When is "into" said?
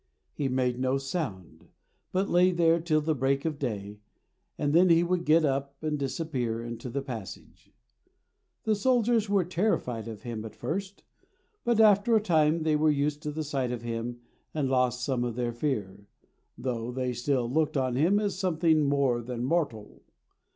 6.63-6.89